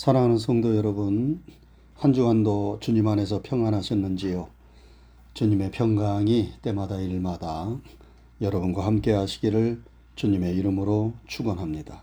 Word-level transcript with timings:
사랑하는 0.00 0.38
성도 0.38 0.76
여러분, 0.76 1.42
한 1.94 2.14
주간도 2.14 2.78
주님 2.80 3.06
안에서 3.06 3.42
평안하셨는지요? 3.42 4.48
주님의 5.34 5.72
평강이 5.72 6.54
때마다 6.62 6.98
일마다 6.98 7.76
여러분과 8.40 8.86
함께 8.86 9.12
하시기를 9.12 9.82
주님의 10.14 10.56
이름으로 10.56 11.12
축원합니다. 11.26 12.00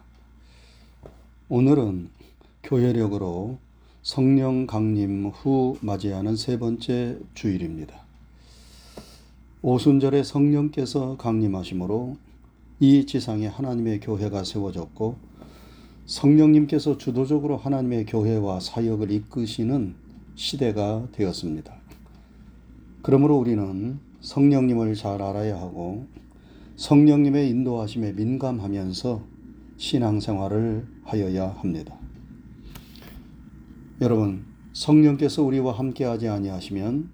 오늘은 1.50 2.10
교회력으로 2.62 3.58
성령 4.04 4.68
강림 4.68 5.26
후 5.30 5.80
맞이하는 5.82 6.36
세 6.36 6.60
번째 6.60 7.18
주일입니다. 7.34 7.96
오순절에 9.64 10.22
성령께서 10.22 11.18
강림하심으로 11.18 12.16
이 12.80 13.08
지상에 13.08 13.48
하나님의 13.48 14.02
교회가 14.02 14.44
세워졌고 14.44 15.27
성령님께서 16.08 16.98
주도적으로 16.98 17.58
하나님의 17.58 18.06
교회와 18.06 18.62
사역을 18.62 19.12
이끄시는 19.12 19.96
시대가 20.36 21.06
되었습니다. 21.12 21.76
그러므로 23.02 23.38
우리는 23.38 24.00
성령님을 24.22 24.96
잘 24.96 25.22
알아야 25.22 25.60
하고 25.60 26.08
성령님의 26.78 27.50
인도하심에 27.50 28.14
민감하면서 28.14 29.22
신앙생활을 29.76 30.88
하여야 31.04 31.50
합니다. 31.50 31.98
여러분, 34.00 34.46
성령께서 34.72 35.44
우리와 35.44 35.78
함께하지 35.78 36.30
아니하시면 36.30 37.10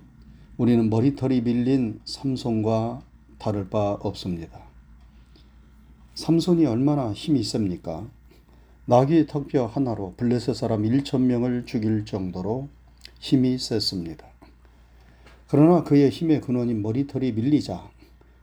우리는 0.57 0.89
머리털이 0.91 1.41
밀린 1.41 1.99
삼손과 2.05 3.01
다를 3.39 3.69
바 3.69 3.93
없습니다. 3.93 4.61
삼손이 6.13 6.67
얼마나 6.67 7.11
힘이 7.11 7.41
셉니까? 7.41 8.07
나귀 8.85 9.27
턱뼈 9.27 9.67
하나로 9.67 10.13
블레셋 10.17 10.57
사람 10.57 10.83
1천 10.83 11.21
명을 11.21 11.65
죽일 11.65 12.03
정도로 12.03 12.67
힘이 13.17 13.57
셌습니다. 13.57 14.27
그러나 15.47 15.83
그의 15.85 16.09
힘의 16.09 16.41
근원인 16.41 16.81
머리털이 16.81 17.31
밀리자 17.31 17.89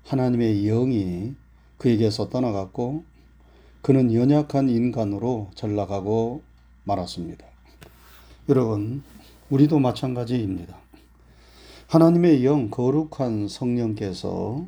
하나님의 0.07 0.63
영이 0.63 1.35
그에게서 1.77 2.31
떠나갔고 2.31 3.05
그는 3.83 4.15
연약한 4.15 4.71
인간으로 4.71 5.51
전락하고 5.55 6.41
말았습니다. 6.85 7.45
여러분, 8.49 9.03
우리도 9.51 9.79
마찬가지입니다. 9.79 10.75
하나님의 11.89 12.47
영 12.47 12.71
거룩한 12.71 13.49
성령께서 13.49 14.67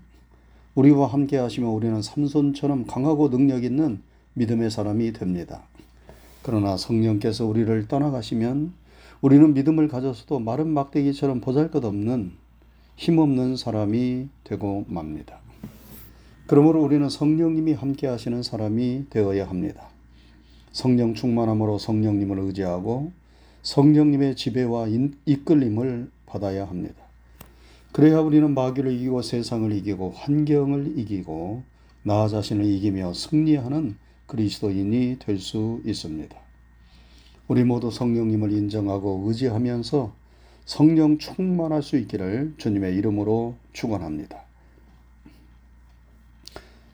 우리와 0.74 1.06
함께 1.06 1.38
하시면 1.38 1.70
우리는 1.70 2.02
삼손처럼 2.02 2.86
강하고 2.86 3.30
능력 3.30 3.64
있는 3.64 4.02
믿음의 4.34 4.70
사람이 4.70 5.12
됩니다. 5.12 5.62
그러나 6.42 6.76
성령께서 6.76 7.46
우리를 7.46 7.88
떠나가시면 7.88 8.72
우리는 9.20 9.54
믿음을 9.54 9.88
가져서도 9.88 10.40
마른 10.40 10.68
막대기처럼 10.68 11.40
보잘것없는 11.40 12.32
힘없는 12.96 13.56
사람이 13.56 14.28
되고 14.44 14.84
맙니다. 14.88 15.38
그러므로 16.46 16.82
우리는 16.82 17.08
성령님이 17.08 17.72
함께 17.72 18.06
하시는 18.06 18.42
사람이 18.42 19.06
되어야 19.10 19.48
합니다. 19.48 19.88
성령 20.72 21.14
충만함으로 21.14 21.78
성령님을 21.78 22.38
의지하고 22.40 23.12
성령님의 23.62 24.36
지배와 24.36 24.88
이끌림을 25.26 26.10
받아야 26.26 26.66
합니다. 26.66 26.96
그래야 27.92 28.20
우리는 28.20 28.52
마귀를 28.54 28.92
이기고 28.92 29.22
세상을 29.22 29.70
이기고 29.72 30.10
환경을 30.16 30.98
이기고 30.98 31.62
나 32.02 32.26
자신을 32.26 32.64
이기며 32.64 33.12
승리하는 33.12 33.96
그리스도인이 34.32 35.18
될 35.18 35.38
수 35.38 35.82
있습니다. 35.84 36.34
우리 37.48 37.64
모두 37.64 37.90
성령님을 37.90 38.50
인정하고 38.50 39.24
의지하면서 39.26 40.14
성령 40.64 41.18
충만할 41.18 41.82
수 41.82 41.98
있기를 41.98 42.54
주님의 42.56 42.96
이름으로 42.96 43.56
축원합니다. 43.74 44.42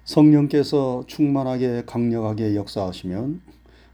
성령께서 0.04 1.04
충만하게 1.06 1.84
강력하게 1.86 2.56
역사하시면 2.56 3.40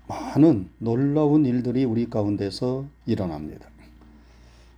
많은 0.07 0.71
놀라운 0.79 1.45
일들이 1.45 1.85
우리 1.85 2.09
가운데서 2.09 2.87
일어납니다. 3.05 3.69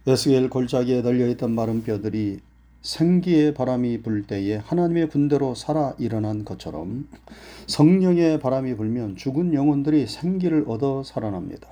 에스겔 0.08 0.50
골짜기에 0.50 1.02
달려있던 1.02 1.52
마른 1.52 1.84
뼈들이 1.84 2.40
생기의 2.86 3.52
바람이 3.52 4.02
불 4.02 4.22
때에 4.28 4.58
하나님의 4.58 5.08
군대로 5.08 5.56
살아 5.56 5.92
일어난 5.98 6.44
것처럼 6.44 7.08
성령의 7.66 8.38
바람이 8.38 8.76
불면 8.76 9.16
죽은 9.16 9.54
영혼들이 9.54 10.06
생기를 10.06 10.64
얻어 10.68 11.02
살아납니다. 11.02 11.66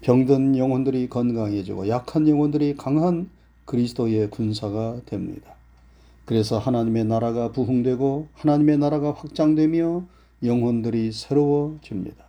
병든 0.00 0.56
영혼들이 0.56 1.10
건강해지고 1.10 1.88
약한 1.88 2.26
영혼들이 2.26 2.76
강한 2.76 3.28
그리스도의 3.66 4.30
군사가 4.30 5.02
됩니다. 5.04 5.52
그래서 6.24 6.58
하나님의 6.58 7.04
나라가 7.04 7.52
부흥되고 7.52 8.28
하나님의 8.32 8.78
나라가 8.78 9.12
확장되며 9.12 10.04
영혼들이 10.42 11.12
새로워집니다. 11.12 12.24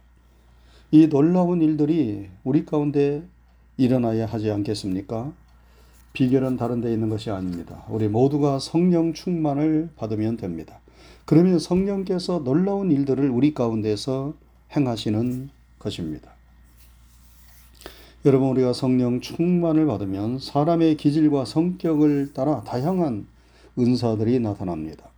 이 0.91 1.07
놀라운 1.07 1.61
일들이 1.61 2.27
우리 2.43 2.65
가운데 2.65 3.23
일어나야 3.77 4.25
하지 4.25 4.51
않겠습니까? 4.51 5.31
비결은 6.13 6.57
다른 6.57 6.81
데 6.81 6.91
있는 6.93 7.09
것이 7.09 7.29
아닙니다. 7.29 7.83
우리 7.89 8.07
모두가 8.07 8.59
성령 8.59 9.13
충만을 9.13 9.89
받으면 9.95 10.37
됩니다. 10.37 10.79
그러면 11.25 11.59
성령께서 11.59 12.43
놀라운 12.43 12.91
일들을 12.91 13.29
우리 13.29 13.53
가운데서 13.53 14.33
행하시는 14.75 15.49
것입니다. 15.79 16.31
여러분, 18.25 18.49
우리가 18.49 18.73
성령 18.73 19.19
충만을 19.19 19.85
받으면 19.87 20.39
사람의 20.39 20.97
기질과 20.97 21.45
성격을 21.45 22.33
따라 22.33 22.61
다양한 22.61 23.25
은사들이 23.79 24.39
나타납니다. 24.39 25.09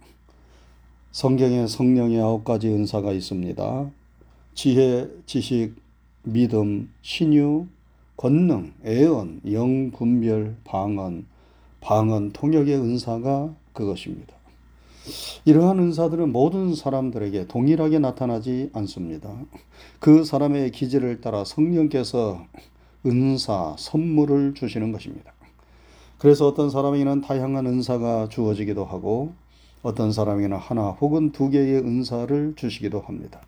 성경에 1.11 1.67
성령의 1.67 2.21
아홉 2.21 2.43
가지 2.43 2.69
은사가 2.69 3.11
있습니다. 3.11 3.89
지혜, 4.55 5.09
지식, 5.25 5.75
믿음, 6.23 6.89
신유, 7.01 7.67
권능, 8.15 8.73
애언, 8.85 9.41
영분별, 9.49 10.57
방언, 10.63 11.25
방언, 11.81 12.31
통역의 12.31 12.75
은사가 12.75 13.53
그것입니다. 13.73 14.33
이러한 15.45 15.79
은사들은 15.79 16.31
모든 16.31 16.75
사람들에게 16.75 17.47
동일하게 17.47 17.99
나타나지 17.99 18.69
않습니다. 18.73 19.35
그 19.99 20.23
사람의 20.23 20.71
기질을 20.71 21.19
따라 21.19 21.43
성령께서 21.43 22.45
은사, 23.05 23.75
선물을 23.77 24.53
주시는 24.53 24.91
것입니다. 24.93 25.33
그래서 26.17 26.47
어떤 26.47 26.69
사람에게는 26.69 27.19
다양한 27.21 27.65
은사가 27.65 28.29
주어지기도 28.29 28.85
하고 28.85 29.33
어떤 29.81 30.13
사람에게는 30.13 30.55
하나 30.55 30.91
혹은 30.91 31.33
두 31.33 31.49
개의 31.49 31.79
은사를 31.79 32.53
주시기도 32.55 33.01
합니다. 33.01 33.41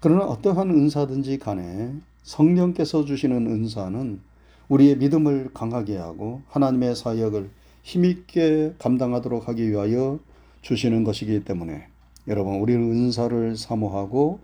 그러나 0.00 0.24
어떠한 0.24 0.70
은사든지 0.70 1.38
간에 1.38 1.94
성령께서 2.24 3.04
주시는 3.04 3.46
은사는 3.46 4.20
우리의 4.68 4.96
믿음을 4.96 5.50
강하게 5.52 5.98
하고 5.98 6.40
하나님의 6.48 6.96
사역을 6.96 7.50
힘있게 7.82 8.74
감당하도록 8.78 9.46
하기 9.46 9.70
위하여 9.70 10.18
주시는 10.62 11.04
것이기 11.04 11.44
때문에 11.44 11.86
여러분 12.26 12.56
우리는 12.56 12.90
은사를 12.90 13.56
사모하고 13.56 14.40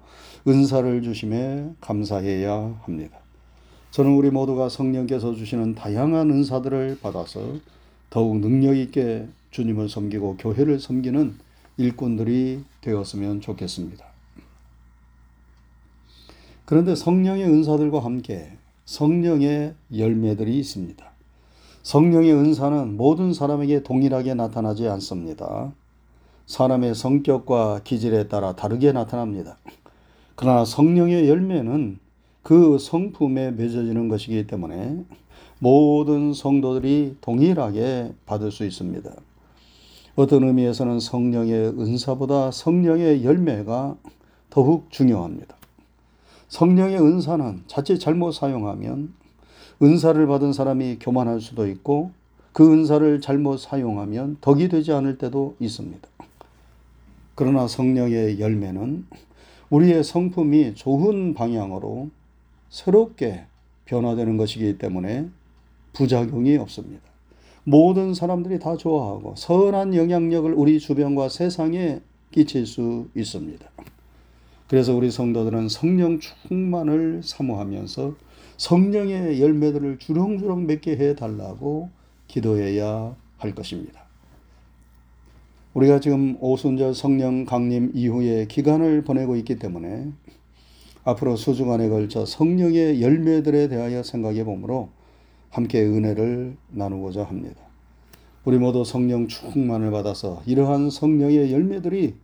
은사를 0.47 1.03
주심에 1.03 1.71
감사해야 1.81 2.81
합니다. 2.83 3.19
저는 3.91 4.13
우리 4.13 4.31
모두가 4.31 4.69
성령께서 4.69 5.35
주시는 5.35 5.75
다양한 5.75 6.31
은사들을 6.31 6.99
받아서 7.01 7.57
더욱 8.11 8.39
능력 8.41 8.77
있게 8.77 9.27
주님을 9.51 9.89
섬기고 9.89 10.37
교회를 10.37 10.79
섬기는 10.79 11.35
일꾼들이 11.79 12.63
되었으면 12.83 13.41
좋겠습니다. 13.41 14.10
그런데 16.71 16.95
성령의 16.95 17.47
은사들과 17.47 17.99
함께 17.99 18.53
성령의 18.85 19.75
열매들이 19.93 20.57
있습니다. 20.57 21.05
성령의 21.83 22.33
은사는 22.33 22.97
모든 22.97 23.35
사람에게 23.35 23.83
동일하게 23.83 24.35
나타나지 24.35 24.87
않습니다. 24.87 25.73
사람의 26.47 26.95
성격과 26.95 27.81
기질에 27.83 28.29
따라 28.29 28.55
다르게 28.55 28.93
나타납니다. 28.93 29.57
그러나 30.37 30.65
성령의 30.65 31.29
열매는 31.29 31.99
그 32.45 32.79
성품에 32.79 33.51
맺어지는 33.51 34.09
것이기 34.09 34.47
때문에 34.47 35.05
모든 35.59 36.33
성도들이 36.33 37.17
동일하게 37.21 38.13
받을 38.27 38.53
수 38.53 38.65
있습니다. 38.65 39.11
어떤 40.15 40.45
의미에서는 40.45 41.01
성령의 41.01 41.81
은사보다 41.81 42.53
성령의 42.53 43.25
열매가 43.25 43.97
더욱 44.51 44.89
중요합니다. 44.93 45.60
성령의 46.51 46.99
은사는 47.01 47.63
자칫 47.69 47.99
잘못 47.99 48.33
사용하면 48.33 49.15
은사를 49.83 50.27
받은 50.27 50.53
사람이 50.53 50.99
교만할 51.01 51.41
수도 51.41 51.67
있고 51.69 52.11
그 52.53 52.73
은사를 52.73 53.21
잘못 53.21 53.59
사용하면 53.59 54.39
덕이 54.41 54.69
되지 54.69 54.93
않을 54.93 55.17
때도 55.17 55.55
있습니다. 55.61 56.07
그러나 57.37 57.69
성령의 57.69 58.41
열매는 58.41 59.07
우리의 59.71 60.03
성품이 60.03 60.75
좋은 60.75 61.35
방향으로 61.35 62.11
새롭게 62.69 63.45
변화되는 63.85 64.37
것이기 64.37 64.77
때문에 64.77 65.29
부작용이 65.93 66.57
없습니다. 66.57 67.03
모든 67.63 68.13
사람들이 68.13 68.59
다 68.59 68.77
좋아하고 68.77 69.35
선한 69.37 69.95
영향력을 69.95 70.53
우리 70.55 70.81
주변과 70.81 71.29
세상에 71.29 72.01
끼칠 72.33 72.67
수 72.67 73.07
있습니다. 73.15 73.65
그래서 74.71 74.95
우리 74.95 75.11
성도들은 75.11 75.69
성령 75.69 76.21
충만을 76.21 77.23
사모하면서 77.25 78.15
성령의 78.57 79.43
열매들을 79.43 79.99
주렁주렁 79.99 80.67
맺게 80.69 80.97
해 80.97 81.17
달라고 81.17 81.91
기도해야 82.29 83.17
할 83.37 83.55
것입니다. 83.57 84.05
우리가 85.75 85.99
지금 85.99 86.37
오순절 86.39 86.95
성령 86.95 87.47
강림 87.47 87.91
이후에 87.95 88.47
기간을 88.47 89.03
보내고 89.03 89.35
있기 89.35 89.57
때문에 89.57 90.13
앞으로 91.03 91.35
수주간에 91.35 91.89
걸쳐 91.89 92.25
성령의 92.25 93.03
열매들에 93.03 93.67
대하여 93.67 94.05
생각해 94.05 94.45
보므로 94.45 94.91
함께 95.49 95.83
은혜를 95.83 96.57
나누고자 96.69 97.25
합니다. 97.25 97.61
우리 98.45 98.57
모두 98.57 98.85
성령 98.85 99.27
충만을 99.27 99.91
받아서 99.91 100.45
이러한 100.47 100.91
성령의 100.91 101.53
열매들이 101.53 102.15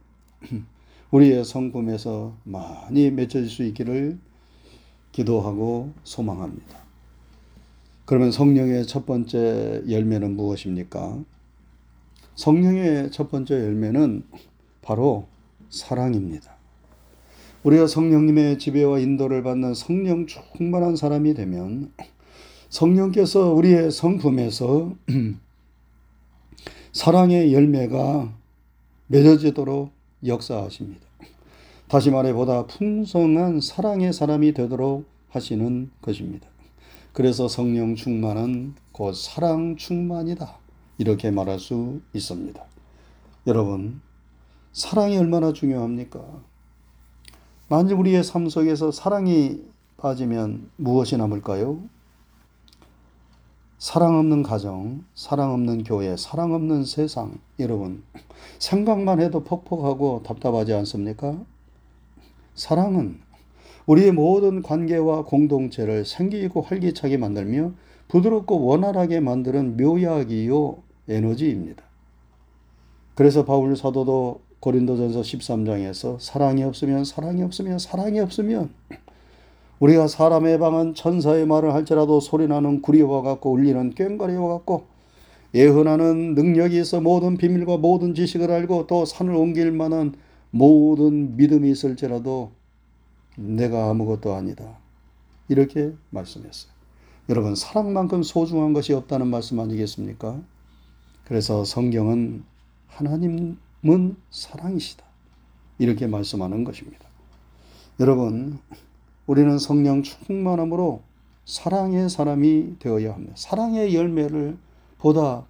우리의 1.16 1.44
성품에서 1.44 2.36
많이 2.44 3.10
맺혀질 3.10 3.48
수 3.48 3.62
있기를 3.64 4.18
기도하고 5.12 5.92
소망합니다. 6.04 6.78
그러면 8.04 8.30
성령의 8.30 8.86
첫 8.86 9.06
번째 9.06 9.82
열매는 9.88 10.36
무엇입니까? 10.36 11.24
성령의 12.34 13.10
첫 13.12 13.30
번째 13.30 13.54
열매는 13.54 14.24
바로 14.82 15.26
사랑입니다. 15.70 16.54
우리가 17.62 17.86
성령님의 17.86 18.58
지배와 18.58 18.98
인도를 18.98 19.42
받는 19.42 19.72
성령 19.74 20.26
충만한 20.26 20.96
사람이 20.96 21.32
되면 21.32 21.92
성령께서 22.68 23.52
우리의 23.54 23.90
성품에서 23.90 24.94
사랑의 26.92 27.54
열매가 27.54 28.32
맺어지도록 29.06 29.90
역사하십니다. 30.24 31.05
다시 31.88 32.10
말해 32.10 32.32
보다 32.32 32.66
풍성한 32.66 33.60
사랑의 33.60 34.12
사람이 34.12 34.54
되도록 34.54 35.06
하시는 35.30 35.88
것입니다. 36.02 36.48
그래서 37.12 37.46
성령 37.46 37.94
충만은 37.94 38.74
곧 38.90 39.14
사랑 39.14 39.76
충만이다. 39.76 40.58
이렇게 40.98 41.30
말할 41.30 41.60
수 41.60 42.00
있습니다. 42.12 42.60
여러분, 43.46 44.00
사랑이 44.72 45.16
얼마나 45.16 45.52
중요합니까? 45.52 46.20
만일 47.68 47.94
우리의 47.94 48.24
삶 48.24 48.48
속에서 48.48 48.90
사랑이 48.90 49.62
빠지면 49.96 50.68
무엇이 50.76 51.16
남을까요? 51.16 51.80
사랑 53.78 54.18
없는 54.18 54.42
가정, 54.42 55.04
사랑 55.14 55.52
없는 55.52 55.84
교회, 55.84 56.16
사랑 56.16 56.52
없는 56.52 56.84
세상. 56.84 57.38
여러분, 57.60 58.02
생각만 58.58 59.20
해도 59.20 59.44
퍽퍽하고 59.44 60.22
답답하지 60.24 60.72
않습니까? 60.72 61.38
사랑은 62.56 63.20
우리의 63.86 64.12
모든 64.12 64.62
관계와 64.62 65.24
공동체를 65.24 66.04
생기있고 66.04 66.62
활기차게 66.62 67.18
만들며 67.18 67.72
부드럽고 68.08 68.64
원활하게 68.64 69.20
만드는 69.20 69.76
묘약이요 69.76 70.78
에너지입니다. 71.08 71.84
그래서 73.14 73.44
바울 73.44 73.76
사도도 73.76 74.40
고린도전서 74.60 75.20
13장에서 75.20 76.16
사랑이 76.18 76.64
없으면 76.64 77.04
사랑이 77.04 77.42
없으면 77.42 77.78
사랑이 77.78 78.18
없으면 78.20 78.70
우리가 79.78 80.08
사람의 80.08 80.58
방은 80.58 80.94
천사의 80.94 81.46
말을 81.46 81.74
할지라도 81.74 82.20
소리나는 82.20 82.80
구리와 82.82 83.22
같고 83.22 83.52
울리는 83.52 83.94
꽹과리와 83.94 84.48
같고 84.48 84.84
예언하는 85.54 86.34
능력이 86.34 86.80
있어 86.80 87.00
모든 87.00 87.36
비밀과 87.36 87.76
모든 87.76 88.14
지식을 88.14 88.50
알고 88.50 88.86
또 88.86 89.04
산을 89.04 89.34
옮길 89.34 89.70
만한 89.72 90.14
모든 90.56 91.36
믿음이 91.36 91.70
있을지라도 91.70 92.52
내가 93.36 93.90
아무것도 93.90 94.34
아니다. 94.34 94.78
이렇게 95.48 95.92
말씀했어요. 96.10 96.72
여러분, 97.28 97.54
사랑만큼 97.54 98.22
소중한 98.22 98.72
것이 98.72 98.92
없다는 98.92 99.26
말씀 99.26 99.60
아니겠습니까? 99.60 100.40
그래서 101.24 101.64
성경은 101.64 102.44
하나님은 102.88 104.16
사랑이시다. 104.30 105.04
이렇게 105.78 106.06
말씀하는 106.06 106.64
것입니다. 106.64 107.04
여러분, 108.00 108.58
우리는 109.26 109.58
성령 109.58 110.02
충만함으로 110.02 111.02
사랑의 111.44 112.08
사람이 112.08 112.76
되어야 112.78 113.12
합니다. 113.12 113.34
사랑의 113.36 113.94
열매를 113.94 114.56
보다 114.98 115.44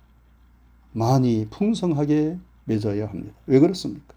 많이 0.93 1.47
풍성하게 1.51 2.39
맺어야 2.65 3.09
합니다. 3.09 3.35
왜 3.47 3.61
그렇습니까? 3.61 4.16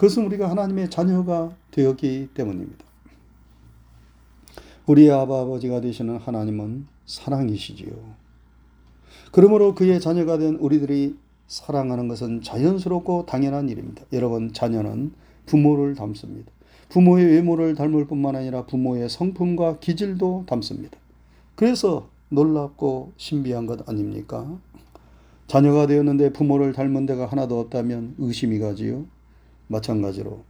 그것은 0.00 0.24
우리가 0.24 0.48
하나님의 0.48 0.88
자녀가 0.88 1.54
되었기 1.72 2.30
때문입니다. 2.32 2.86
우리 4.86 5.10
아바 5.10 5.42
아버지가 5.42 5.82
되시는 5.82 6.16
하나님은 6.16 6.86
사랑이시지요. 7.04 7.90
그러므로 9.30 9.74
그의 9.74 10.00
자녀가 10.00 10.38
된 10.38 10.54
우리들이 10.54 11.18
사랑하는 11.48 12.08
것은 12.08 12.40
자연스럽고 12.40 13.26
당연한 13.26 13.68
일입니다. 13.68 14.02
여러분, 14.14 14.54
자녀는 14.54 15.12
부모를 15.44 15.94
닮습니다. 15.94 16.50
부모의 16.88 17.26
외모를 17.26 17.74
닮을 17.74 18.06
뿐만 18.06 18.36
아니라 18.36 18.64
부모의 18.64 19.10
성품과 19.10 19.80
기질도 19.80 20.44
닮습니다. 20.46 20.96
그래서 21.56 22.08
놀랍고 22.30 23.12
신비한 23.18 23.66
것 23.66 23.86
아닙니까? 23.86 24.58
자녀가 25.46 25.86
되었는데 25.86 26.32
부모를 26.32 26.72
닮은 26.72 27.04
데가 27.04 27.26
하나도 27.26 27.60
없다면 27.60 28.14
의심이 28.16 28.58
가지요. 28.60 29.04
마찬가지로 29.70 30.44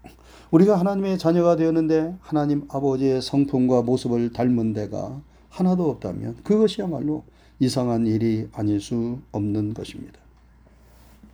우리가 0.51 0.79
하나님의 0.79 1.19
자녀가 1.19 1.57
되었는데 1.57 2.17
하나님 2.21 2.67
아버지의 2.69 3.23
성품과 3.23 3.83
모습을 3.83 4.33
닮은 4.33 4.73
데가 4.73 5.21
하나도 5.51 5.89
없다면 5.91 6.39
그것이야말로 6.43 7.25
이상한 7.59 8.07
일이 8.07 8.49
아닐 8.53 8.81
수 8.81 9.19
없는 9.33 9.75
것입니다. 9.75 10.19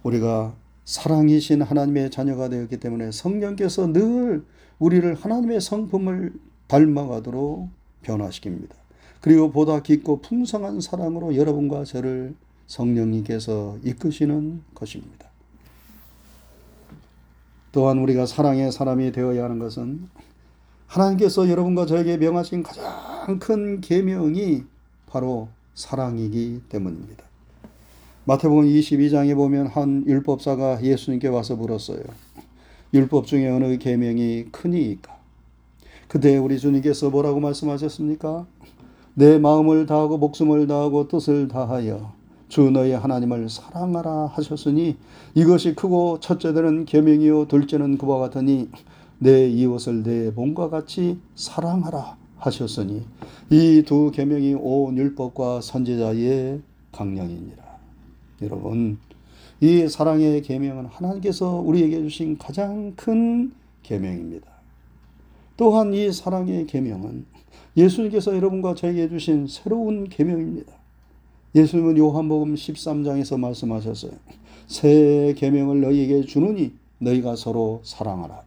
우리가 0.02 0.54
사랑이신 0.84 1.62
하나님의 1.62 2.10
자녀가 2.10 2.48
되었기 2.48 2.78
때문에 2.78 3.10
성령께서 3.12 3.92
늘 3.92 4.44
우리를 4.78 5.14
하나님의 5.14 5.60
성품을 5.60 6.34
닮아가도록 6.66 7.68
변화시킵니다. 8.02 8.70
그리고 9.20 9.50
보다 9.50 9.80
깊고 9.80 10.20
풍성한 10.20 10.80
사랑으로 10.80 11.36
여러분과 11.36 11.84
저를 11.84 12.34
성령님께서 12.66 13.78
이끄시는 13.82 14.62
것입니다. 14.74 15.26
또한 17.76 17.98
우리가 17.98 18.24
사랑의 18.24 18.72
사람이 18.72 19.12
되어야 19.12 19.44
하는 19.44 19.58
것은 19.58 20.08
하나님께서 20.86 21.50
여러분과 21.50 21.84
저에게 21.84 22.16
명하신 22.16 22.62
가장 22.62 23.38
큰 23.38 23.82
계명이 23.82 24.62
바로 25.06 25.48
사랑이기 25.74 26.62
때문입니다. 26.70 27.22
마태복음 28.24 28.64
22장에 28.64 29.34
보면 29.34 29.66
한 29.66 30.04
율법사가 30.06 30.82
예수님께 30.84 31.28
와서 31.28 31.54
물었어요. 31.54 32.00
율법 32.94 33.26
중에 33.26 33.46
어느 33.50 33.76
계명이 33.76 34.46
크니까? 34.52 35.14
그때 36.08 36.38
우리 36.38 36.58
주님께서 36.58 37.10
뭐라고 37.10 37.40
말씀하셨습니까? 37.40 38.46
내 39.12 39.36
마음을 39.36 39.84
다하고 39.84 40.16
목숨을 40.16 40.66
다하고 40.66 41.08
뜻을 41.08 41.48
다하여 41.48 42.14
주 42.48 42.70
너희 42.70 42.92
하나님을 42.92 43.48
사랑하라 43.48 44.26
하셨으니 44.34 44.96
이것이 45.34 45.74
크고 45.74 46.20
첫째는 46.20 46.84
계명이요 46.84 47.48
둘째는 47.48 47.98
그와 47.98 48.18
같으니 48.18 48.68
내 49.18 49.48
이웃을 49.48 50.02
내 50.02 50.30
몸과 50.30 50.70
같이 50.70 51.18
사랑하라 51.34 52.16
하셨으니 52.38 53.02
이 53.50 53.82
두 53.86 54.10
계명이 54.12 54.54
온 54.54 54.96
율법과 54.96 55.60
선지자의 55.60 56.60
강령이니라. 56.92 57.64
여러분 58.42 58.98
이 59.60 59.88
사랑의 59.88 60.42
계명은 60.42 60.86
하나님께서 60.86 61.56
우리에게 61.56 62.02
주신 62.02 62.36
가장 62.36 62.92
큰 62.94 63.52
계명입니다. 63.82 64.46
또한 65.56 65.94
이 65.94 66.12
사랑의 66.12 66.66
계명은 66.66 67.24
예수님께서 67.76 68.36
여러분과 68.36 68.74
저에게 68.74 69.08
주신 69.08 69.46
새로운 69.46 70.08
계명입니다. 70.08 70.75
예수님은 71.56 71.96
요한복음 71.96 72.54
13장에서 72.54 73.40
말씀하셨어요. 73.40 74.12
새 74.66 75.34
계명을 75.38 75.80
너희에게 75.80 76.20
주노니 76.26 76.74
너희가 76.98 77.34
서로 77.34 77.80
사랑하라. 77.82 78.42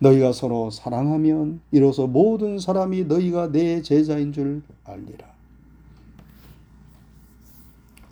너희가 0.00 0.32
서로 0.32 0.70
사랑하면 0.70 1.60
이로써 1.70 2.08
모든 2.08 2.58
사람이 2.58 3.04
너희가 3.04 3.52
내 3.52 3.82
제자인 3.82 4.32
줄 4.32 4.62
알리라. 4.84 5.30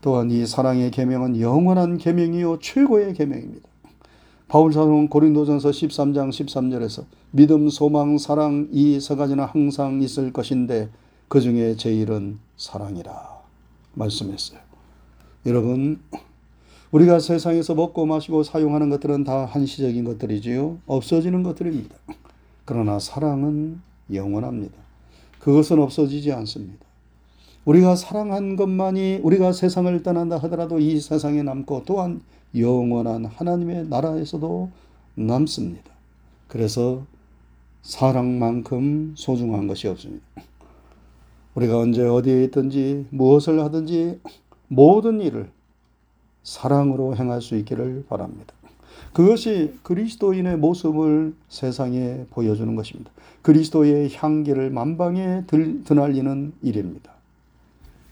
또한 0.01 0.31
이 0.31 0.47
사랑의 0.47 0.93
계명은 0.93 1.41
영원한 1.41 1.99
계명이요 1.99 2.61
최고의 2.61 3.15
계명입니다. 3.15 3.69
바울 4.47 4.73
사도는 4.73 5.09
고린도전서 5.09 5.71
13장 5.71 6.31
13절에서 6.31 7.05
믿음, 7.33 7.69
소망, 7.69 8.17
사랑 8.19 8.69
이 8.71 9.01
세 9.01 9.17
가지는 9.17 9.45
항상 9.45 10.01
있을 10.01 10.33
것인데 10.33 10.89
그 11.27 11.41
중에 11.41 11.75
제일은 11.75 12.39
사랑이라 12.57 13.38
말씀했어요. 13.99 14.61
여러분 15.47 16.01
우리가 16.91 17.21
세상에서 17.21 17.75
먹고 17.75 18.07
마시고 18.07 18.43
사용하는 18.43 18.89
것들은 18.91 19.25
다 19.25 19.45
한시적인 19.45 20.05
것들이지요. 20.05 20.79
없어지는 20.87 21.43
것들입니다. 21.43 21.95
그러나 22.65 22.99
사랑은 22.99 23.81
영원합니다. 24.13 24.75
그것은 25.39 25.81
없어지지 25.81 26.33
않습니다. 26.33 26.87
우리가 27.65 27.97
사랑한 27.97 28.57
것만이 28.57 29.21
우리가 29.23 29.53
세상을 29.53 30.03
떠난다 30.03 30.39
하더라도 30.39 30.79
이 30.79 30.99
세상에 31.01 31.43
남고 31.43 31.83
또한 31.85 32.23
영원한 32.57 33.27
하나님의 33.27 33.89
나라에서도 33.89 34.71
남습니다. 35.15 35.91
그래서 36.47 37.05
사랑만큼 37.83 39.15
소중한 39.17 39.67
것이 39.67 39.87
없습니다. 39.89 40.25
우리가 41.59 41.79
언제 41.79 42.07
어디에 42.07 42.45
있든지 42.45 43.07
무엇을 43.11 43.63
하든지 43.65 44.21
모든 44.69 45.21
일을 45.21 45.51
사랑으로 46.45 47.17
행할 47.17 47.43
수 47.43 47.57
있기를 47.57 48.05
바랍니다. 48.09 48.55
그것이 49.13 49.75
그리스도인의 49.83 50.59
모습을 50.59 51.35
세상에 51.49 52.27
보여주는 52.31 52.73
것입니다. 52.77 53.11
그리스도의 53.43 54.15
향기를 54.15 54.71
만방에 54.71 55.45
드날리는 55.85 56.53
일입니다. 56.63 57.13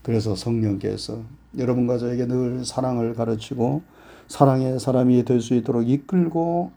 그래서 0.03 0.35
성령께서 0.35 1.23
여러분과 1.57 1.99
저에게 1.99 2.27
늘 2.27 2.65
사랑을 2.65 3.15
가르치고 3.15 3.83
사랑의 4.27 4.81
사람이 4.81 5.25
될 5.25 5.41
수 5.41 5.55
있도록 5.55 5.89
이끌고 5.89 6.73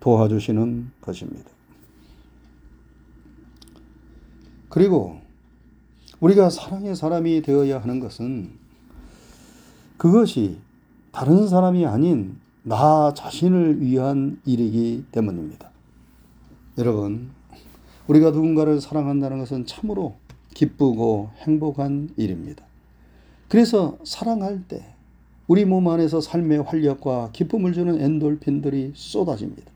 도와주시는 0.00 0.90
것입니다. 1.00 1.48
그리고 4.68 5.27
우리가 6.20 6.50
사랑의 6.50 6.96
사람이 6.96 7.42
되어야 7.42 7.80
하는 7.80 8.00
것은 8.00 8.50
그것이 9.96 10.58
다른 11.12 11.46
사람이 11.46 11.86
아닌 11.86 12.36
나 12.62 13.14
자신을 13.14 13.80
위한 13.80 14.40
일이기 14.44 15.04
때문입니다. 15.12 15.70
여러분, 16.76 17.30
우리가 18.08 18.30
누군가를 18.30 18.80
사랑한다는 18.80 19.38
것은 19.38 19.66
참으로 19.66 20.16
기쁘고 20.54 21.30
행복한 21.38 22.10
일입니다. 22.16 22.64
그래서 23.48 23.98
사랑할 24.04 24.62
때 24.66 24.84
우리 25.46 25.64
몸 25.64 25.88
안에서 25.88 26.20
삶의 26.20 26.62
활력과 26.62 27.30
기쁨을 27.32 27.72
주는 27.72 28.00
엔돌핀들이 28.00 28.92
쏟아집니다. 28.94 29.70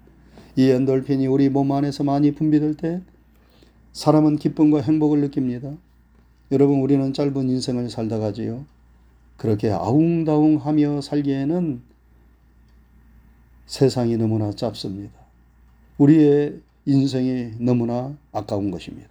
이 0.57 0.69
엔돌핀이 0.69 1.27
우리 1.29 1.49
몸 1.49 1.73
안에서 1.73 2.05
많이 2.05 2.35
분비될 2.35 2.77
때 2.77 3.01
사람은 3.93 4.37
기쁨과 4.37 4.81
행복을 4.81 5.21
느낍니다. 5.21 5.73
여러분, 6.53 6.81
우리는 6.81 7.15
짧은 7.15 7.49
인생을 7.49 7.89
살다 7.89 8.19
가지요. 8.19 8.67
그렇게 9.39 9.71
아웅다웅하며 9.71 11.01
살기에는 11.01 11.81
세상이 13.65 14.19
너무나 14.19 14.51
짧습니다. 14.53 15.15
우리의 15.97 16.61
인생이 16.85 17.53
너무나 17.59 18.15
아까운 18.33 18.71
것입니다. 18.71 19.09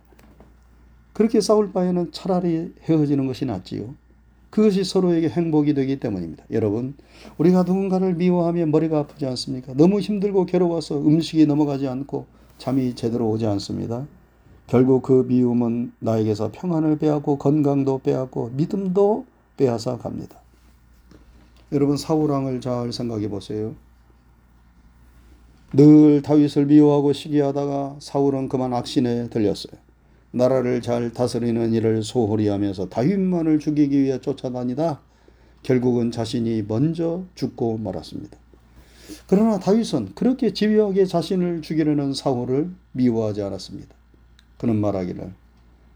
그렇게 1.14 1.42
싸울 1.42 1.72
바에는 1.72 2.12
차라리 2.12 2.76
헤어지는 2.84 3.26
것이 3.26 3.46
낫지요. 3.46 3.96
그것이 4.52 4.84
서로에게 4.84 5.30
행복이 5.30 5.74
되기 5.74 6.00
때문입니다. 6.00 6.44
여러분, 6.52 6.94
우리가 7.40 7.64
누군가를 7.64 8.14
미워하면 8.14 8.70
머리가 8.70 9.00
아프지 9.00 9.26
않습니까? 9.26 9.74
너무 9.74 10.00
힘들고 10.00 10.46
괴로워서 10.46 11.00
음식이 11.00 11.48
넘어가지 11.48 11.88
않고 11.88 12.28
잠이 12.60 12.94
제대로 12.94 13.28
오지 13.32 13.48
않습니다. 13.48 14.06
결국 14.72 15.02
그 15.02 15.26
미움은 15.28 15.92
나에게서 16.00 16.52
평안을 16.54 16.98
빼앗고 16.98 17.38
건강도 17.40 17.98
빼앗고 17.98 18.52
믿음도 18.54 19.26
빼앗아 19.58 19.98
갑니다. 19.98 20.40
여러분 21.74 21.98
사울왕을 21.98 22.62
잘 22.62 22.94
생각해 22.94 23.28
보세요. 23.28 23.76
늘 25.74 26.22
다윗을 26.22 26.68
미워하고 26.68 27.12
시기하다가 27.12 27.98
사울은 28.00 28.48
그만 28.48 28.74
악신에 28.74 29.28
들렸어요. 29.28 29.74
나라를 30.32 30.82
잘 30.82 31.12
다스리는 31.12 31.74
일을 31.74 32.02
소홀히 32.02 32.48
하면서 32.48 32.88
다윗만을 32.88 33.60
죽이기 33.60 34.02
위해 34.02 34.22
쫓아다니다 34.22 35.02
결국은 35.64 36.12
자신이 36.12 36.64
먼저 36.66 37.26
죽고 37.36 37.78
말았습니다. 37.80 38.38
그러나 39.28 39.60
다윗은 39.60 40.14
그렇게 40.16 40.54
집요하게 40.54 41.08
자신을 41.08 41.62
죽이려는 41.62 42.14
사울을 42.14 42.70
미워하지 42.94 43.42
않았습니다. 43.42 44.01
그는 44.62 44.80
말하기를 44.80 45.34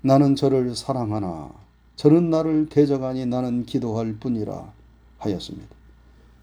나는 0.02 0.36
저를 0.36 0.76
사랑하나 0.76 1.52
저는 1.98 2.32
나를 2.32 2.68
대적하니 2.68 3.28
나는 3.28 3.64
기도할 3.64 4.16
뿐이라 4.20 4.74
하였습니다. 5.20 5.68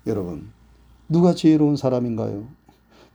여러분, 0.06 0.50
누가 1.08 1.34
지혜로운 1.34 1.76
사람인가요? 1.76 2.46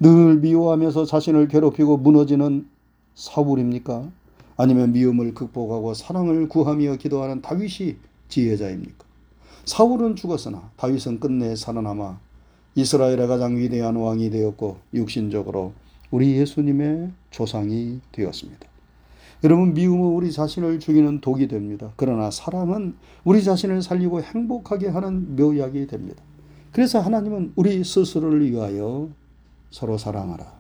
늘 0.01 0.39
미워하면서 0.39 1.05
자신을 1.05 1.47
괴롭히고 1.47 1.95
무너지는 1.95 2.67
사울입니까? 3.15 4.11
아니면 4.57 4.91
미움을 4.91 5.33
극복하고 5.33 5.93
사랑을 5.93 6.49
구하며 6.49 6.97
기도하는 6.97 7.41
다윗이 7.41 7.95
지혜자입니까? 8.27 9.05
사울은 9.63 10.17
죽었으나 10.17 10.69
다윗은 10.75 11.21
끝내 11.21 11.55
살아남아 11.55 12.19
이스라엘의 12.75 13.25
가장 13.29 13.55
위대한 13.55 13.95
왕이 13.95 14.31
되었고 14.31 14.79
육신적으로 14.93 15.71
우리 16.11 16.33
예수님의 16.33 17.11
조상이 17.31 18.01
되었습니다. 18.11 18.76
여러분 19.43 19.73
미움은 19.73 20.15
우리 20.15 20.31
자신을 20.31 20.79
죽이는 20.79 21.21
독이 21.21 21.47
됩니다. 21.47 21.91
그러나 21.95 22.31
사랑은 22.31 22.95
우리 23.23 23.43
자신을 23.43 23.81
살리고 23.81 24.21
행복하게 24.21 24.87
하는 24.87 25.35
묘약이 25.35 25.87
됩니다. 25.87 26.23
그래서 26.71 26.99
하나님은 26.99 27.53
우리 27.55 27.83
스스로를 27.83 28.49
위하여 28.49 29.09
서로 29.69 29.97
사랑하라. 29.97 30.53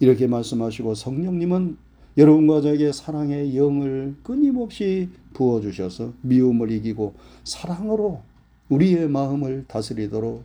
이렇게 0.00 0.26
말씀하시고 0.26 0.94
성령님은 0.94 1.76
여러분과 2.16 2.60
저에게 2.60 2.92
사랑의 2.92 3.56
영을 3.56 4.16
끊임없이 4.22 5.08
부어주셔서 5.34 6.14
미움을 6.22 6.70
이기고 6.72 7.14
사랑으로 7.44 8.22
우리의 8.68 9.08
마음을 9.08 9.64
다스리도록 9.68 10.44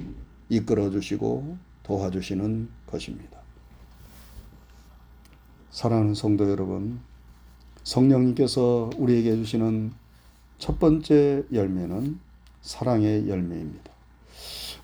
이끌어 0.49 0.91
주시고 0.91 1.57
도와주시는 1.83 2.67
것입니다. 2.87 3.39
사랑하는 5.71 6.13
성도 6.13 6.49
여러분, 6.49 6.99
성령님께서 7.85 8.89
우리에게 8.97 9.35
주시는 9.35 9.91
첫 10.57 10.79
번째 10.79 11.43
열매는 11.53 12.17
사랑의 12.61 13.29
열매입니다. 13.29 13.91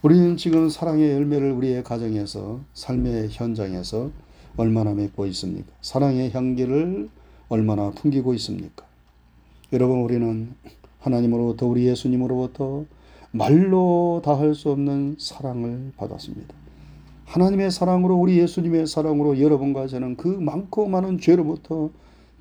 우리는 0.03 0.37
지금 0.37 0.69
사랑의 0.69 1.11
열매를 1.11 1.51
우리의 1.51 1.83
가정에서, 1.83 2.59
삶의 2.73 3.29
현장에서 3.31 4.11
얼마나 4.55 4.93
맺고 4.93 5.25
있습니까? 5.27 5.67
사랑의 5.81 6.31
향기를 6.31 7.09
얼마나 7.49 7.89
풍기고 7.89 8.33
있습니까? 8.35 8.85
여러분, 9.73 9.99
우리는 10.01 10.53
하나님으로부터, 10.99 11.65
우리 11.65 11.87
예수님으로부터 11.87 12.85
말로 13.31 14.21
다 14.23 14.35
할 14.35 14.53
수 14.53 14.69
없는 14.71 15.15
사랑을 15.17 15.91
받았습니다. 15.97 16.53
하나님의 17.25 17.71
사랑으로, 17.71 18.15
우리 18.15 18.37
예수님의 18.39 18.85
사랑으로 18.85 19.39
여러분과 19.39 19.87
저는 19.87 20.17
그 20.17 20.27
많고 20.27 20.87
많은 20.87 21.19
죄로부터 21.19 21.89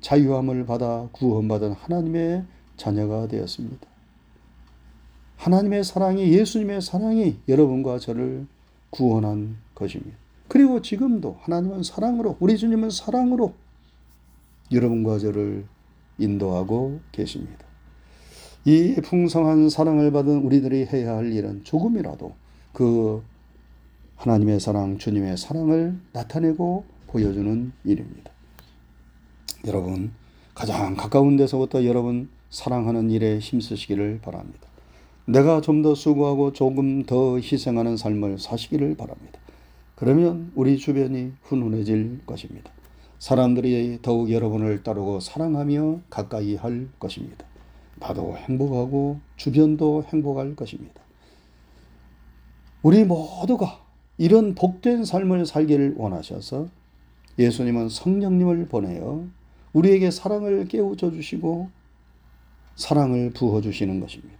자유함을 0.01 0.65
받아 0.65 1.07
구원받은 1.11 1.73
하나님의 1.73 2.43
자녀가 2.77 3.27
되었습니다. 3.27 3.87
하나님의 5.37 5.83
사랑이 5.83 6.33
예수님의 6.33 6.81
사랑이 6.81 7.37
여러분과 7.47 7.99
저를 7.99 8.45
구원한 8.89 9.57
것입니다. 9.73 10.17
그리고 10.47 10.81
지금도 10.81 11.37
하나님은 11.41 11.83
사랑으로 11.83 12.37
우리 12.39 12.57
주님은 12.57 12.89
사랑으로 12.89 13.53
여러분과 14.71 15.17
저를 15.19 15.65
인도하고 16.17 16.99
계십니다. 17.11 17.65
이 18.65 18.95
풍성한 19.03 19.69
사랑을 19.69 20.11
받은 20.11 20.43
우리들이 20.43 20.85
해야 20.85 21.15
할 21.15 21.31
일은 21.31 21.63
조금이라도 21.63 22.33
그 22.73 23.23
하나님의 24.17 24.59
사랑, 24.59 24.97
주님의 24.97 25.37
사랑을 25.37 25.97
나타내고 26.13 26.85
보여주는 27.07 27.71
일입니다. 27.83 28.30
여러분 29.65 30.11
가장 30.53 30.95
가까운 30.95 31.37
데서부터 31.37 31.85
여러분 31.85 32.29
사랑하는 32.49 33.11
일에 33.11 33.39
힘쓰시기를 33.39 34.19
바랍니다. 34.21 34.67
내가 35.25 35.61
좀 35.61 35.81
더 35.81 35.95
수고하고 35.95 36.51
조금 36.51 37.03
더 37.03 37.37
희생하는 37.37 37.95
삶을 37.95 38.39
사시기를 38.39 38.97
바랍니다. 38.97 39.39
그러면 39.95 40.51
우리 40.55 40.77
주변이 40.77 41.31
훈훈해질 41.43 42.21
것입니다. 42.25 42.71
사람들이 43.19 43.99
더욱 44.01 44.31
여러분을 44.31 44.83
따르고 44.83 45.19
사랑하며 45.19 46.01
가까이 46.09 46.55
할 46.55 46.87
것입니다. 46.99 47.45
나도 47.99 48.35
행복하고 48.35 49.19
주변도 49.37 50.05
행복할 50.07 50.55
것입니다. 50.55 51.01
우리 52.81 53.03
모두가 53.03 53.79
이런 54.17 54.55
복된 54.55 55.05
삶을 55.05 55.45
살기를 55.45 55.95
원하셔서 55.97 56.67
예수님은 57.37 57.89
성령님을 57.89 58.67
보내어 58.67 59.25
우리에게 59.73 60.11
사랑을 60.11 60.65
깨우쳐 60.65 61.11
주시고 61.11 61.69
사랑을 62.75 63.31
부어 63.31 63.61
주시는 63.61 63.99
것입니다. 63.99 64.35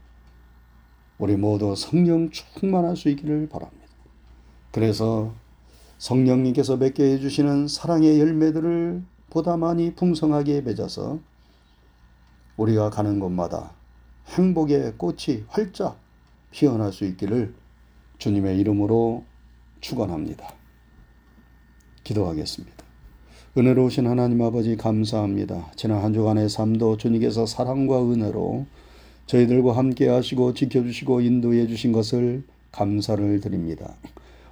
우리 1.18 1.36
모두 1.38 1.76
성령 1.76 2.32
충만할 2.32 2.96
수 2.96 3.10
있기를 3.10 3.48
바랍니다. 3.50 3.88
그래서 4.72 5.34
성령님께서 6.00 6.78
맺게 6.78 7.14
해주시는 7.14 7.68
사랑의 7.68 8.20
열매들을 8.20 9.04
보다 9.30 9.56
많이 9.56 9.94
풍성하게 9.94 10.62
맺어서 10.62 11.20
우리가 12.58 12.90
가는 12.90 13.20
곳마다 13.20 13.74
행복의 14.28 14.96
꽃이 14.98 15.46
활짝 15.48 16.00
피어날 16.52 16.92
수 16.92 17.06
있기를 17.06 17.54
주님의 18.18 18.60
이름으로 18.60 19.24
축원합니다. 19.80 20.54
기도하겠습니다. 22.04 22.81
은혜로우신 23.58 24.08
하나님 24.08 24.42
아버지 24.44 24.78
감사합니다. 24.78 25.74
지난 25.76 26.02
한 26.02 26.14
주간의 26.14 26.48
삶도 26.48 26.96
주님께서 26.96 27.46
사랑과 27.46 28.02
은혜로 28.02 28.66
저희들과 29.26 29.76
함께 29.76 30.08
하시고 30.08 30.54
지켜주시고 30.54 31.20
인도해 31.20 31.68
주신 31.68 31.92
것을 31.92 32.44
감사를 32.72 33.42
드립니다. 33.42 33.94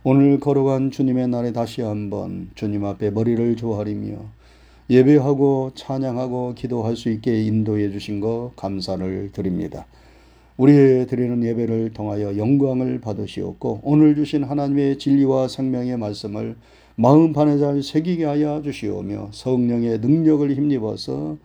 오늘 0.04 0.42
걸어간 0.42 0.92
주님의 0.92 1.30
날에 1.30 1.54
다시 1.54 1.82
한번 1.82 2.50
주님 2.56 2.84
앞에 2.84 3.12
머리를 3.12 3.56
조아리며 3.56 4.18
예배하고 4.90 5.72
찬양하고 5.76 6.56
기도할 6.56 6.98
수 6.98 7.10
있게 7.10 7.42
인도해 7.44 7.92
주신 7.92 8.20
것 8.20 8.52
감사를 8.58 9.30
드립니다. 9.32 9.86
우리의 10.58 11.08
드리는 11.08 11.42
예배를 11.42 11.94
통하여 11.94 12.36
영광을 12.36 13.00
받으시옵고 13.00 13.80
오늘 13.84 14.16
주신 14.16 14.44
하나님의 14.44 15.00
진리와 15.00 15.48
생명의 15.48 15.96
말씀을 15.96 16.58
마음판에 17.00 17.60
잘 17.60 17.82
새기게 17.82 18.26
하여 18.26 18.62
주시오며 18.62 19.30
성령의 19.32 20.00
능력을 20.00 20.54
힘입어서 20.54 21.38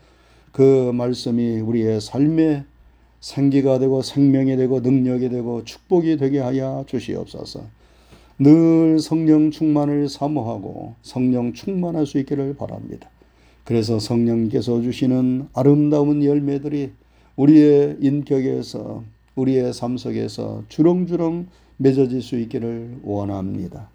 그 0.51 0.91
말씀이 0.93 1.61
우리의 1.61 2.01
삶에 2.01 2.65
생기가 3.21 3.79
되고 3.79 4.03
생명이 4.03 4.57
되고 4.57 4.81
능력이 4.81 5.29
되고 5.29 5.63
축복이 5.63 6.17
되게 6.17 6.41
하여 6.41 6.85
주시옵소서. 6.89 7.63
늘 8.41 8.99
성령 8.99 9.53
충만을 9.53 10.09
사모하고 10.09 10.97
성령 11.03 11.53
충만할 11.53 12.05
수 12.05 12.19
있기를 12.19 12.57
바랍니다. 12.57 13.09
그래서 13.63 14.01
성령께서 14.01 14.83
주시는 14.83 15.51
아름다운 15.55 16.25
열매들이 16.25 16.91
우리의 17.37 17.99
인격에서 18.01 19.05
우리의 19.37 19.73
삶 19.73 19.99
속에서 19.99 20.65
주렁주렁 20.69 21.47
맺어질 21.77 22.23
수 22.23 22.41
있기를 22.41 22.97
원합니다. 23.05 23.94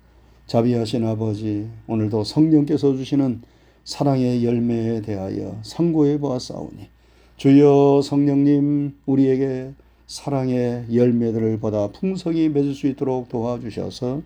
자비하신 0.50 1.06
아버지, 1.06 1.70
오늘도 1.86 2.24
성령께서 2.24 2.96
주시는 2.96 3.44
사랑의 3.84 4.44
열매에 4.44 5.02
대하여 5.02 5.60
상고해 5.62 6.18
보았사오니 6.18 6.90
주여 7.38 8.02
성령님 8.04 8.96
우리에게 9.06 9.74
사랑의 10.08 10.86
열매들을 10.92 11.60
보다 11.60 11.90
풍성히 11.90 12.50
맺을 12.50 12.74
수 12.74 12.88
있도록 12.88 13.30
도와주셔서 13.30 14.24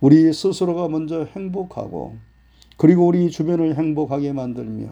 우리 0.00 0.32
스스로가 0.32 0.88
먼저 0.88 1.24
행복하고 1.36 2.16
그리고 2.78 3.06
우리 3.06 3.30
주변을 3.30 3.76
행복하게 3.76 4.32
만들며 4.32 4.86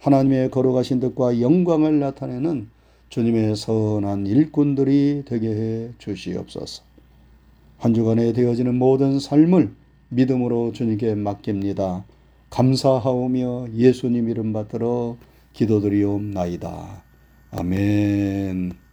하나님의 0.00 0.50
거룩하신 0.50 0.98
뜻과 0.98 1.40
영광을 1.40 2.00
나타내는 2.00 2.68
주님의 3.10 3.54
선한 3.54 4.26
일꾼들이 4.26 5.22
되게 5.24 5.50
해 5.50 5.90
주시옵소서. 5.98 6.82
한 7.78 7.94
주간에 7.94 8.32
되어지는 8.32 8.74
모든 8.74 9.20
삶을 9.20 9.85
믿음으로 10.08 10.72
주님께 10.72 11.14
맡깁니다. 11.14 12.04
감사하오며 12.50 13.68
예수님 13.74 14.28
이름 14.28 14.52
받들어 14.52 15.16
기도드리옵나이다. 15.52 17.02
아멘. 17.50 18.85